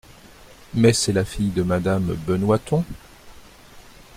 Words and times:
Mais 0.73 0.93
c’est 0.93 1.13
la 1.13 1.23
fille 1.23 1.51
de 1.51 1.61
madame 1.61 2.15
Benoiton! 2.25 2.83